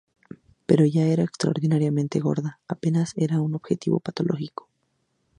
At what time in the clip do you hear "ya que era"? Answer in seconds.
0.87-1.23